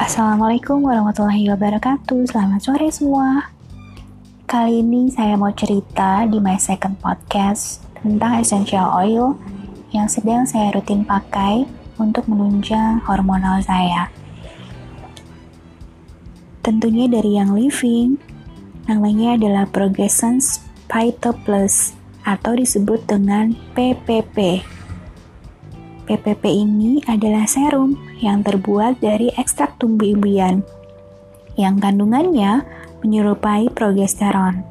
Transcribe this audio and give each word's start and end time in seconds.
Assalamualaikum 0.00 0.80
warahmatullahi 0.80 1.52
wabarakatuh. 1.52 2.32
Selamat 2.32 2.64
sore 2.64 2.88
semua. 2.88 3.52
Kali 4.48 4.80
ini 4.80 5.12
saya 5.12 5.36
mau 5.36 5.52
cerita 5.52 6.24
di 6.24 6.40
my 6.40 6.56
second 6.56 6.96
podcast 7.04 7.84
tentang 8.00 8.40
essential 8.40 8.96
oil 8.96 9.36
yang 9.92 10.08
sedang 10.08 10.48
saya 10.48 10.72
rutin 10.72 11.04
pakai 11.04 11.68
untuk 12.00 12.24
menunjang 12.32 13.04
hormonal 13.04 13.60
saya. 13.60 14.08
Tentunya 16.64 17.04
dari 17.04 17.36
yang 17.36 17.52
living, 17.52 18.16
namanya 18.88 19.36
adalah 19.36 19.68
Progressance 19.68 20.64
Phyto 20.88 21.36
Plus 21.44 21.92
atau 22.24 22.56
disebut 22.56 23.04
dengan 23.04 23.52
PPP. 23.76 24.64
PPP 26.10 26.42
ini 26.66 26.98
adalah 27.06 27.46
serum 27.46 27.94
yang 28.18 28.42
terbuat 28.42 28.98
dari 28.98 29.30
ekstrak 29.38 29.78
tumbuh-umbian 29.78 30.66
yang 31.54 31.78
kandungannya 31.78 32.66
menyerupai 32.98 33.70
progesteron. 33.70 34.66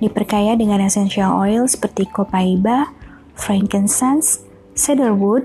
Diperkaya 0.00 0.56
dengan 0.56 0.80
essential 0.80 1.36
oil 1.36 1.68
seperti 1.68 2.08
copaiba, 2.08 2.88
frankincense, 3.36 4.48
cedarwood, 4.72 5.44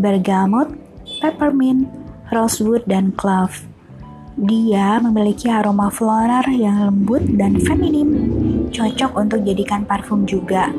bergamot, 0.00 0.72
peppermint, 1.20 1.92
rosewood, 2.32 2.80
dan 2.88 3.12
clove. 3.12 3.68
Dia 4.40 5.04
memiliki 5.04 5.52
aroma 5.52 5.92
floral 5.92 6.48
yang 6.48 6.80
lembut 6.80 7.24
dan 7.36 7.60
feminim, 7.60 8.08
cocok 8.72 9.20
untuk 9.20 9.44
jadikan 9.44 9.84
parfum 9.84 10.24
juga. 10.24 10.72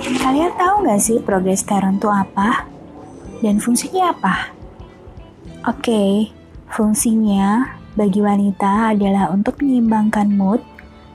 Kalian 0.00 0.56
tahu 0.56 0.88
nggak 0.88 1.00
sih 1.00 1.20
progesteron 1.20 2.00
itu 2.00 2.08
apa? 2.08 2.69
Dan 3.40 3.56
fungsinya 3.56 4.12
apa? 4.12 4.52
Oke, 5.68 6.28
fungsinya 6.68 7.76
bagi 7.96 8.20
wanita 8.20 8.96
adalah 8.96 9.32
untuk 9.32 9.60
menyeimbangkan 9.60 10.28
mood, 10.32 10.60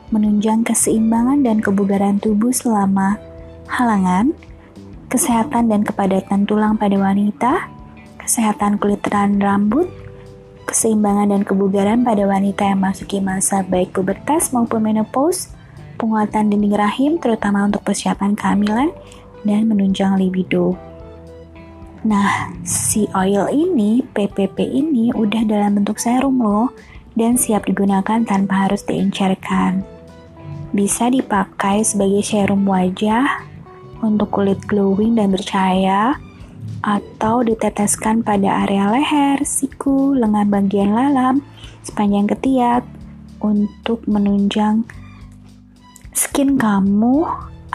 menunjang 0.09 0.65
keseimbangan 0.65 1.41
dan 1.45 1.61
kebugaran 1.61 2.17
tubuh 2.21 2.53
selama 2.53 3.17
halangan, 3.69 4.33
kesehatan 5.09 5.69
dan 5.69 5.81
kepadatan 5.81 6.45
tulang 6.45 6.77
pada 6.77 6.97
wanita, 6.97 7.69
kesehatan 8.21 8.77
kulit 8.77 9.01
dan 9.05 9.37
rambut, 9.37 9.89
keseimbangan 10.65 11.29
dan 11.29 11.41
kebugaran 11.45 12.01
pada 12.01 12.25
wanita 12.25 12.73
yang 12.73 12.81
masuki 12.81 13.21
masa 13.21 13.61
baik 13.61 13.93
pubertas 13.93 14.49
maupun 14.49 14.81
menopause, 14.81 15.53
penguatan 16.01 16.49
dinding 16.49 16.73
rahim 16.73 17.17
terutama 17.21 17.65
untuk 17.69 17.85
persiapan 17.85 18.33
kehamilan 18.33 18.89
dan 19.45 19.69
menunjang 19.69 20.17
libido. 20.17 20.73
Nah, 22.05 22.53
si 22.61 23.09
oil 23.17 23.49
ini, 23.49 24.05
PPP 24.05 24.61
ini 24.61 25.09
udah 25.09 25.41
dalam 25.41 25.81
bentuk 25.81 25.97
serum 25.97 26.37
loh 26.37 26.69
dan 27.17 27.33
siap 27.33 27.65
digunakan 27.65 28.21
tanpa 28.21 28.69
harus 28.69 28.85
diencerkan. 28.85 29.81
Bisa 30.69 31.09
dipakai 31.09 31.81
sebagai 31.81 32.21
serum 32.21 32.61
wajah 32.69 33.41
untuk 34.05 34.37
kulit 34.37 34.61
glowing 34.69 35.17
dan 35.17 35.33
bercahaya 35.33 36.13
atau 36.85 37.41
diteteskan 37.41 38.21
pada 38.21 38.69
area 38.69 38.85
leher, 38.93 39.41
siku, 39.41 40.13
lengan 40.13 40.53
bagian 40.53 40.93
lalam, 40.93 41.41
sepanjang 41.81 42.29
ketiak 42.29 42.85
untuk 43.41 44.05
menunjang 44.05 44.85
skin 46.13 46.61
kamu 46.61 47.25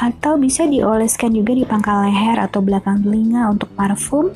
atau 0.01 0.41
bisa 0.41 0.65
dioleskan 0.65 1.37
juga 1.37 1.53
di 1.53 1.69
pangkal 1.69 2.09
leher 2.09 2.41
atau 2.41 2.65
belakang 2.65 3.05
telinga 3.05 3.53
untuk 3.53 3.69
parfum 3.77 4.33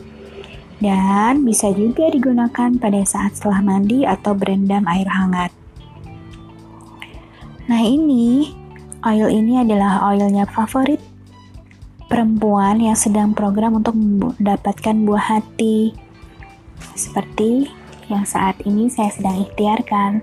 dan 0.85 1.41
bisa 1.41 1.73
juga 1.73 2.13
digunakan 2.13 2.77
pada 2.77 3.01
saat 3.09 3.41
setelah 3.41 3.65
mandi 3.65 4.05
atau 4.05 4.37
berendam 4.37 4.85
air 4.85 5.09
hangat. 5.09 5.49
Nah 7.65 7.81
ini, 7.81 8.53
oil 9.01 9.33
ini 9.33 9.65
adalah 9.65 10.05
oilnya 10.13 10.45
favorit 10.45 11.01
perempuan 12.13 12.85
yang 12.85 12.93
sedang 12.93 13.33
program 13.33 13.81
untuk 13.81 13.97
mendapatkan 13.97 14.97
buah 15.09 15.41
hati. 15.41 15.97
Seperti 16.93 17.73
yang 18.13 18.29
saat 18.29 18.61
ini 18.69 18.93
saya 18.93 19.09
sedang 19.09 19.49
ikhtiarkan. 19.49 20.21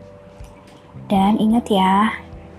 Dan 1.09 1.41
ingat 1.41 1.65
ya, 1.67 2.13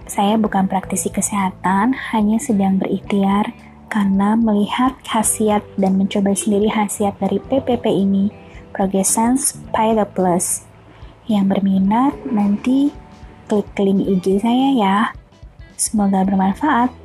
saya 0.06 0.38
bukan 0.38 0.66
praktisi 0.70 1.10
kesehatan, 1.10 1.94
hanya 2.14 2.38
sedang 2.38 2.78
berikhtiar 2.78 3.54
karena 3.92 4.38
melihat 4.38 4.96
khasiat 5.04 5.60
dan 5.76 6.00
mencoba 6.00 6.32
sendiri 6.32 6.72
khasiat 6.72 7.18
dari 7.20 7.36
PPP 7.36 7.84
ini, 7.92 8.32
Progressance 8.72 9.58
Pilot 9.76 10.08
Plus. 10.16 10.64
Yang 11.28 11.44
berminat 11.58 12.14
nanti 12.24 12.88
klik 13.46 13.68
link 13.76 14.08
IG 14.08 14.40
saya 14.40 14.68
ya. 14.72 14.96
Semoga 15.76 16.24
bermanfaat. 16.24 17.01